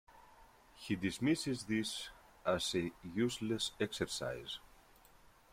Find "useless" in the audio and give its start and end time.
3.03-3.71